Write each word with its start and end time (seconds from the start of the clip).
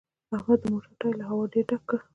احمد 0.35 0.59
د 0.61 0.65
موټر 0.71 0.91
ټایر 0.99 1.15
له 1.19 1.25
هوا 1.29 1.43
ډېر 1.53 1.65
ډک 1.69 1.81
کړ 1.89 1.99